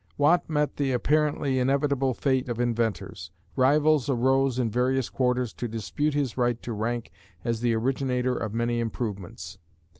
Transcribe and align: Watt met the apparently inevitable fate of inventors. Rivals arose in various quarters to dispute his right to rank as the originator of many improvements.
Watt 0.17 0.49
met 0.49 0.77
the 0.77 0.93
apparently 0.93 1.59
inevitable 1.59 2.15
fate 2.15 2.49
of 2.49 2.59
inventors. 2.59 3.29
Rivals 3.55 4.09
arose 4.09 4.57
in 4.57 4.71
various 4.71 5.09
quarters 5.09 5.53
to 5.53 5.67
dispute 5.67 6.15
his 6.15 6.37
right 6.37 6.59
to 6.63 6.73
rank 6.73 7.11
as 7.45 7.61
the 7.61 7.75
originator 7.75 8.35
of 8.35 8.51
many 8.51 8.79
improvements. 8.79 9.59